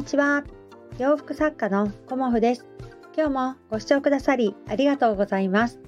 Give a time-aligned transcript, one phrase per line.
[0.00, 0.44] にちは。
[0.96, 2.64] 洋服作家のコモフです。
[3.14, 5.78] 今日もご視聴くださりありがとうございます。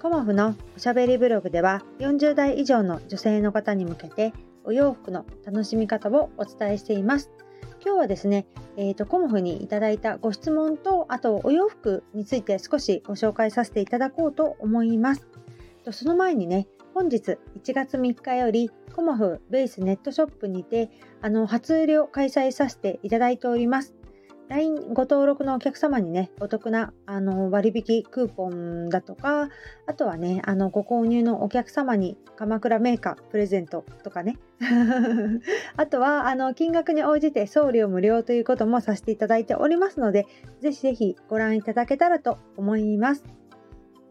[0.00, 4.32] コモフのおしゃべりブログでは40代以上の女性の方に向けて
[4.62, 7.32] お洋服の楽しみ方をお伝えしています。
[7.84, 15.26] 今日はですね、えーと、コモフにいただいたご質問とあとお洋服について少しご紹介させていただこうと思います。
[15.90, 16.68] その前にね
[16.98, 20.90] 本日1月3日よりコモフベースネットショップにて
[21.22, 23.94] あの初売りを開催させていただいております。
[24.48, 29.48] LINE ご登録のお客様にね、お得なあの割引クーポンだとか、
[29.86, 34.36] あとはね、あのご購入のお客様に鎌倉メーカープレゼントとかね。
[35.76, 40.26] あとはあの金額に応じて送料無料ということもさせていただいておりますので、
[40.58, 43.22] ぜひぜひご覧いただけたらと思います。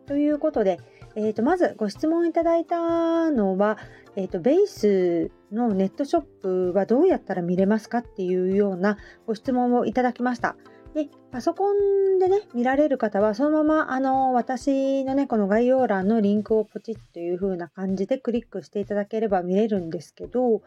[0.05, 0.79] ということで、
[1.15, 3.77] えー、とまずご質問いただいたのは、
[4.15, 10.55] えーと、ベースのネットショップはどうやったら見れますかっていうようなご質問をいただきました。
[10.93, 20.63] でパソコンでね見られる方はそのままあの私のねこの概要欄のリンクをポチッという風な感じでクリックしていただければ見れるんですけど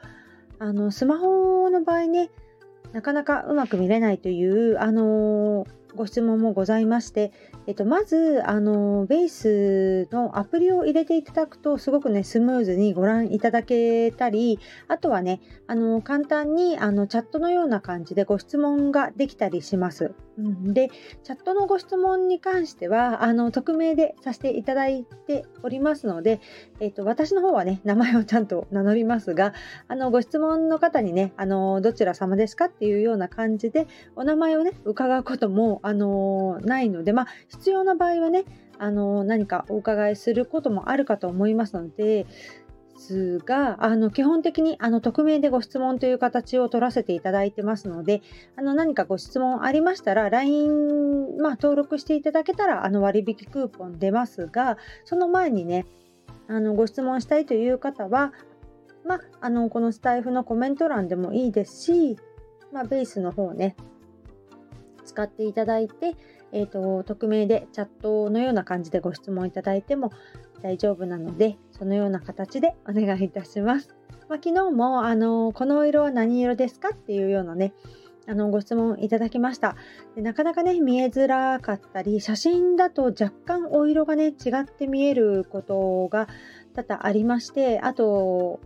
[0.60, 2.30] あのスマホの場合ね
[2.92, 7.32] なかなかうまく見れないというあのご質問もございまして、
[7.66, 20.12] えっと、まず、あの、ベースのアプリを入れていただくと、すごくね、スムーズにご覧いただけたり、あとはね、あの、簡単に、あの、チャットのような感じでご質問ができたりします。
[20.40, 20.88] うん、で、
[21.22, 26.40] チャットのご質問に関しては、あの、匿名でさせていただいておりますので、
[26.80, 29.52] えっと、私の方はね、名前をちゃんと名乗りますが、
[29.88, 38.44] あの、ご質問の方にね、あの、どちら様ですかっていうような感じで、お名前をね、伺うことも、あのないので、まあ、必要な場合はね、
[38.78, 42.26] あの何かお伺いすることもあるかと思いますので、
[43.00, 48.20] ですが、あの基本的にあの匿名でご質問という形を取らせていただいてますので、
[48.56, 55.86] あの何かご質問ありましたら、LINE、まあ、登録していただけたらあの割引クーポン出ますが、その前にね、
[56.46, 58.34] あのご質問したいという方は、
[59.06, 62.18] まあ、あのこのスタイフのコメント欄でもいいですし、
[62.70, 63.76] まあ、ベースの方ね、
[65.06, 66.16] 使っていただいて、
[66.52, 70.12] えーと、匿名でチャットのような感じでご質問いただいても
[70.62, 73.96] 大丈夫なのでそのような形でお願いいたします。
[74.28, 77.72] まあ、昨日もあのこの色は何色ですかっていうようなね
[78.28, 79.74] あのご質問いただきました
[80.14, 86.28] でなかなかね見えづらかったり写真だと若干お色がね違って見えることが
[86.74, 88.60] 多々ありましてあと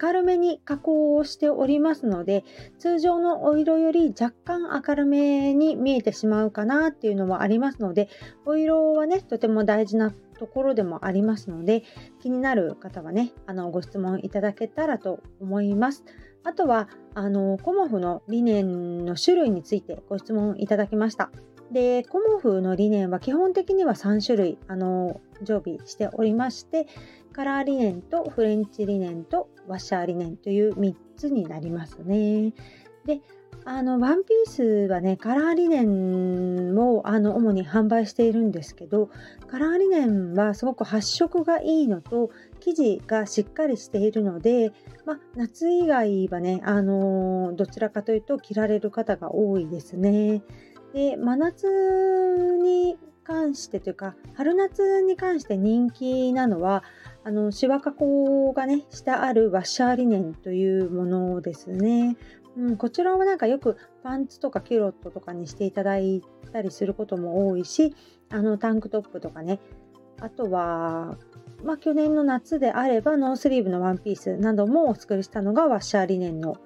[0.00, 2.44] 明るめに加工をしておりますので
[2.78, 8.08] 通常のお色より若干明るめに見えてしまうかなっていうのもありますので
[8.44, 11.82] お色はねとても大事なところでもありますので
[12.20, 16.04] 気になる方はねあのご質問いただけたらと思います。
[16.44, 21.30] あとはあのコモフのリネンの種類についてご質問いただきました。
[21.72, 26.86] でコモフのリネンは基本的には3種類あの常備しておりまして
[27.32, 32.52] カラーリネンとフレンチリネンとワッシャーリネンという3つになりますね。
[33.06, 33.20] で
[33.64, 39.10] あのワンピースはねカラーリネンをあの主に販売しているんですけど
[39.46, 42.30] カラーリネンはすごく発色がいいのと
[42.60, 44.72] 生地がしっかりしているので、
[45.04, 50.42] まあ、夏以外はね、あのどちらかというと着られる方が多いですね。
[50.94, 51.66] で真夏
[52.62, 56.82] に関してというか春夏に関して人気なのは
[57.28, 62.16] あのシワ加工がねしてあるワッシャーリネンというものですね。
[62.56, 66.22] うん、こちらはなんかよくパンツとかキュロットとかにしていただい
[66.54, 67.94] たりすることも多いし
[68.30, 69.60] あのタンクトップとかね
[70.22, 71.18] あとは、
[71.62, 76.56] まあ、去年の夏であればノースリーブのワンピースなどもお作りしたのがワッシャーリネンの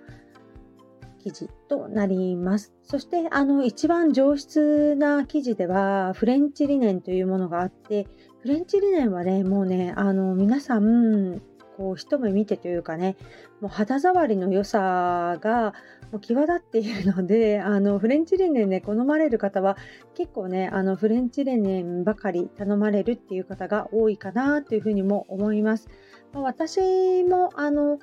[1.25, 2.73] 生地となります。
[2.85, 8.07] そしてあの一番上質な生地ではフレンチリネンというものがあって
[8.43, 11.41] フレンチリネンはねもうねあの皆さん
[11.77, 13.17] こう一目見てというかね
[13.61, 15.75] もう肌触りの良さが
[16.11, 19.77] もう際立っているのであのフレンチリネンね好まれる方は
[20.17, 25.89] 結構ねあのフレンチリネンばかり頼まれるっていう方が多いかなというふうにも思います。
[26.33, 28.01] まあ、私もあの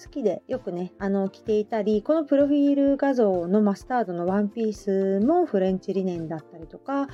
[0.00, 7.08] 好きでよくね、あの着ていたり、このプロフィール画像のマスタードのワンピースもフレンチリネンだったりとか、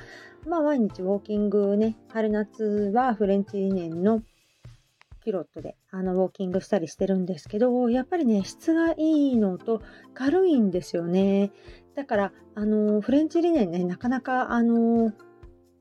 [0.45, 4.21] まあ毎日ウォーキングね、春夏はフレンチリネンの
[5.23, 9.81] キロットであのウォーキングしたりしてるんですけど、やっぱりね、質がいいのと
[10.13, 11.51] 軽いんですよね。
[11.95, 15.11] だから、あのフレンチリネンね、なかなかあの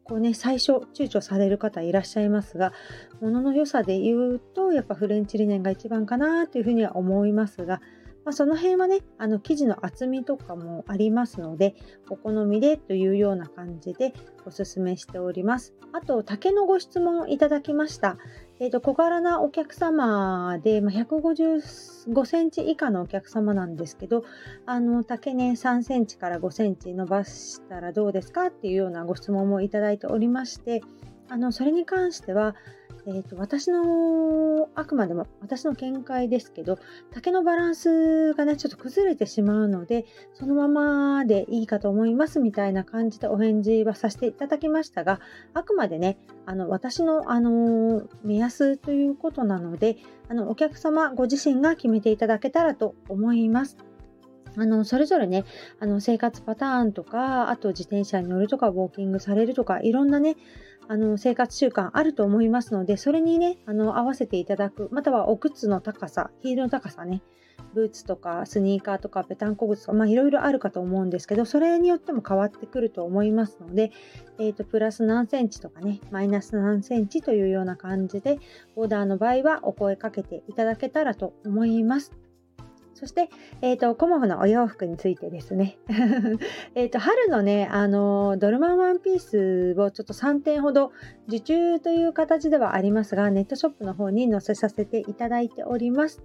[0.08, 2.72] こうね、最初躊躇される方いらっしゃいますが、
[3.20, 7.80] 物の良さで言うと、やっぱフレンチリネンが一番かなというふうには思いますが、
[8.26, 11.76] まあ、その辺はねあの生地の厚みとかもありますので
[12.10, 14.12] お好みでというような感じで
[14.44, 15.74] おすすめしております。
[15.92, 18.18] あと竹のご質問いただきました。
[18.58, 24.24] えーと、小柄なお客様で、まあ、155センチ以下のお客様なんですけど
[24.64, 28.46] あの竹ね3センチから5センチ伸ばしたらどうですか？
[28.46, 30.82] っていうようなご質問もいただいておりまして
[31.28, 32.56] あのそれに関しては
[33.08, 36.76] えーと、私のあくまでも私の見解ですけど
[37.12, 45.20] 竹のバランスがねちょっと崩れてしまうのでそのままでいいかと思いますみたいな感じでお返事はさせていただきましたが
[45.54, 49.98] あくまでねあの私の、あの目安ということなので
[50.28, 53.76] あのお客様ご自身が決めていただけたらと思います。
[54.56, 55.44] あのそれぞれね
[55.80, 60.36] あの生活パターンとかあと自転車に乗るとかウォーキングされるとかいろんなね
[60.88, 67.22] あの生活習慣あると思いますのでそれにねあの合わせていただくまたはお靴の高さヒールの高さね
[67.74, 73.90] ブーツとかスニーカーとかペタンコ靴とかまあいろいろあるかと思うんですけどそれによっても変わってくると思いますので、
[74.38, 78.38] えーと、プラス何センチとかねマイナス何センチというような感じで
[78.76, 82.25] オーダーの場合はお声かけていただけたらと思います。
[82.96, 83.28] そして、
[83.60, 85.76] えっ、ー、と、コモフのお洋服についてですね。
[86.74, 90.92] えっと、春のね、あの、ドルマンワンピースをちょっと3点ほど
[91.28, 96.22] 受注という形ではありますが、ネットショップの方に載せさせていただいております。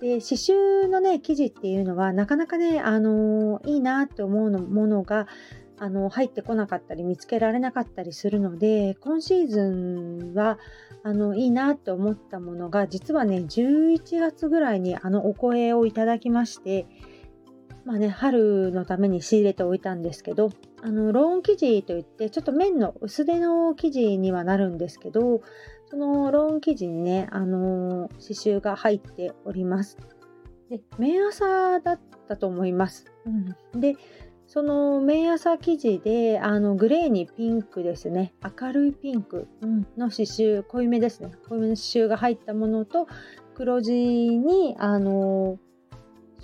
[0.00, 5.26] で、刺繍のね、生地っていうのは、なかなかね、あのいいなって思うのものが、
[5.82, 10.58] あの入ってこなかったり見つけられなかったりするので今シーズンは
[11.02, 16.86] あのいいなって思ったものが実はね11月ぐらいにあのお声をいただきまして
[17.86, 20.50] まあね春のために仕入れておいたんですけど
[20.82, 25.40] あのローン生地といってちょっと綿の薄手の生地にはなるんですけど
[25.86, 29.96] そのローン生地にねあの刺繍が入っております。
[30.68, 33.96] で綿朝だったと思います、うん、で
[34.52, 38.34] その綿朝生地であのグレーにピンクですね。
[38.60, 39.46] 明るいピンク。
[39.96, 40.64] の刺繍。
[40.64, 41.30] 濃いめですね。
[41.48, 43.06] 濃いめの刺繍が入ったものと
[43.54, 45.56] 黒地にあの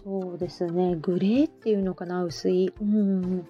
[0.05, 0.95] そうですね。
[0.95, 2.23] グレーっていうのかな？
[2.23, 3.45] 薄い、うん、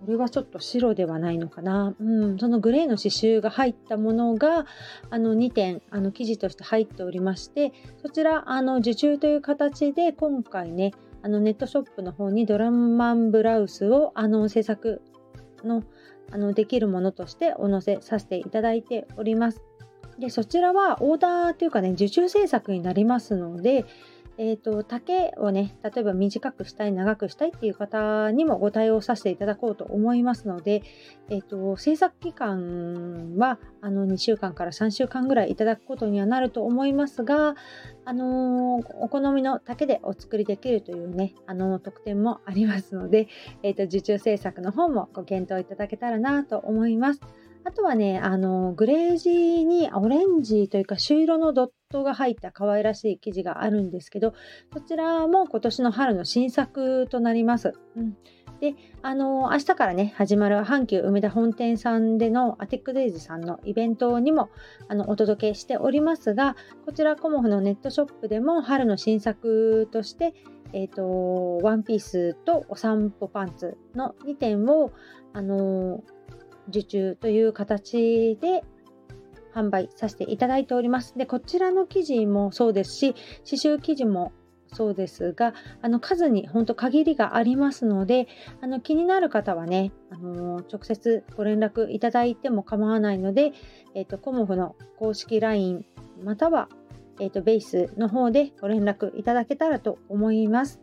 [0.00, 4.66] これはちょっと白ではないのかな、うん、そのグレーの刺繍が入ったものが
[5.08, 7.72] あの2点あの生地として入っておりまして
[8.02, 15.02] そちらあの受注という形で今回ねあのネットショップの方にドラマンブラウスをあの制作
[15.64, 15.82] の
[16.32, 19.62] あのできるものとしてお載せさせていただいております。
[20.18, 23.84] でそちらはオーダーというかね受注制作になりますので、
[24.42, 30.82] えーと、丈をね例えば短くしたい長くしたいっていう方にもご対応させていただこうと思いますので、
[31.28, 37.54] えーと、制作期間はあの2週間から3週間ぐらいいただくことにはなると思いますが、
[38.06, 43.28] あのー、お好みの丈でお作りできるというね、あの、特典もありますので、
[43.62, 47.20] えーと受注制作の方もご検討いただけたらなと思います。
[47.64, 54.32] あとはね、あの、グレージにオレンジというか朱色のドットが入った可愛らしい生地があるんですけど、
[54.72, 57.72] そちらも今年の春の新作となります。
[57.96, 58.16] うん、
[58.60, 64.50] で、あの、明日からね、始まる阪急梅田本店さんでのアテックデイズさんのイベントにも
[64.88, 66.54] あのお届けしておりますが、
[66.86, 70.32] こちらコモフのネットショップでも春の新作として、
[70.72, 74.92] えっ、ー、と、ワンピースとお散歩パンツの2点を、
[75.32, 76.02] あの
[76.68, 78.62] 受注という形で
[79.54, 81.16] 販売させていただいております。
[81.16, 83.14] で、こちらの生地もそうですし、
[83.44, 84.32] 刺繍生地も
[84.72, 88.28] そうですが、あの数に本当限りがありますので、
[88.60, 93.52] あの気になる方はね、あの直接ご連絡いただいても構わないので、
[93.94, 95.84] えっ、ー、とコモフの公式 LINE
[96.22, 96.68] または、
[97.18, 100.80] えーとベースの方でご連絡いただけたらと思います。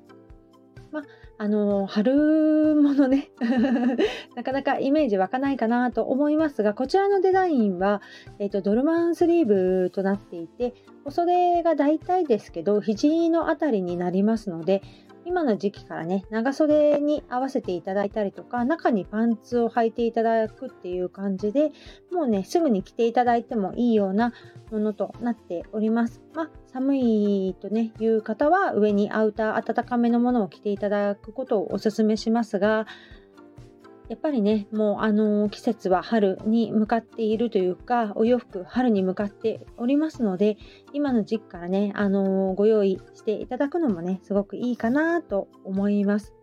[0.92, 1.04] まあ
[1.40, 3.30] あの春物ね
[4.36, 8.02] なかなかイメージ湧かないかなと思いますがこちらのデザインは、
[8.40, 10.74] えーと、ドルマンスリーブとなっていて
[11.06, 14.82] お袖が大体ですけど肘の辺りになりますので
[15.28, 21.72] 今の時期からね長袖に合わせていただいたりとか中にパンツを履いていただくっていう感じで
[22.12, 24.32] もうねすぐに着ていただいてもいいような
[24.72, 26.22] ものとなっております。
[26.34, 32.86] まあ、寒いとねいう方は上にアウター暖かめのものを着ていただくことをおすすめしますが
[34.10, 40.58] やっぱりねもうあの季節は春に向かっているというかお洋服春に向かっておりますので
[40.94, 46.36] 今の時期からねあのご用意していただくのもねすごくいいかなと思います。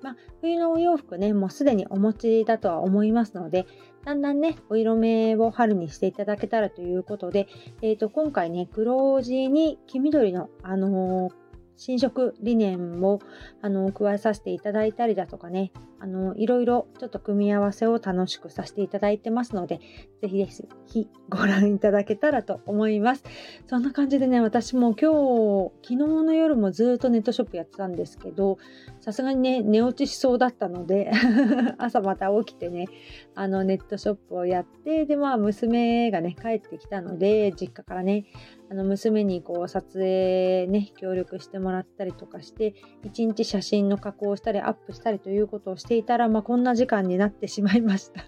[0.00, 3.66] まあ、冬のお洋服ねもうすでにお持ちだとは思いますので
[4.08, 7.46] だんだんねお色目を春にしていただけたらということで、
[7.82, 11.32] えー、と今回ね黒地に黄緑の、あのー
[11.80, 13.20] 新色理念を
[13.62, 19.80] あの加えさせていただいたりだとかねあのいろいろちょっと組み合わせを楽しくさせていただいてますので
[20.22, 20.46] ぜひぜ
[20.86, 23.24] ひご覧いただけたらと思います。
[23.66, 28.58] そんな感じでね私も今日昨日の夜もずっとネットショップやってたんですけど
[29.00, 31.10] さすがにね寝落ちしそうだったので
[31.78, 32.86] 朝また起きてね
[33.34, 38.26] あのネットショップをやってでまあ娘がね帰ってきたので実家からね
[38.70, 48.22] あの娘にこう撮影ね協力してもらったりとかして一日写真の加工をしたりアップしたりということをしてしていたら、まあ、こんな時間になってしまいました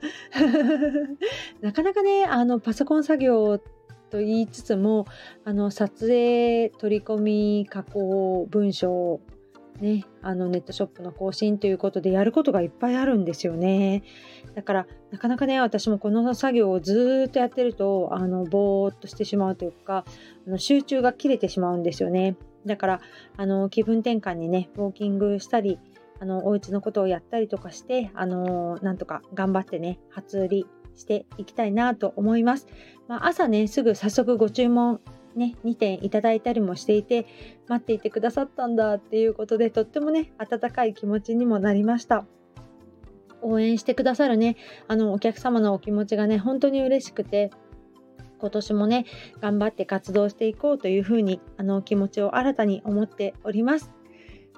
[1.61, 5.05] なかなかねあのパソコン作業と言いつつも
[5.45, 9.21] あの撮影取り込み加工文章
[9.81, 14.03] ね、あのネットショップの更新ということでやることがいっぱいあるんですよね。
[14.55, 20.05] だからなかなかね私もこの作業をずっとやってるとあのぼーっとしてしまうというか
[20.47, 22.37] あの集中が切れてしまうんですよね。
[22.67, 23.01] だから
[23.39, 25.79] あの気分転換にねウォーキングしたり
[26.21, 32.67] あのお家のことをやったりとかしてあのなんとか頑張ってね初売りしていきたいなと思います。
[33.09, 35.01] まあ、朝ねすぐ早速ご注文
[35.37, 37.25] ね、2点いただいたりもしていて
[37.69, 42.25] 待っていてくださったんだっていうことでとってもね温かい気持ちにもなりました
[43.41, 44.57] 応援してくださるね
[44.89, 47.51] あのお客様のお気持ちがね本当に嬉しくて
[48.41, 49.07] 今年もね
[49.41, 53.91] 頑張って活動していこうというふうにあの気持ちを新たに思っております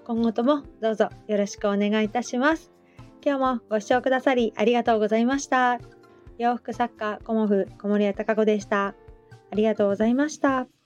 [0.04, 2.73] 今後ともどうぞよろしくお願いいたします。
[3.25, 5.78] 今日もご視聴くださりありがとうございました。
[6.38, 8.94] 洋服作家コモフ小森屋隆子でした。
[9.50, 10.82] ありがとうございました。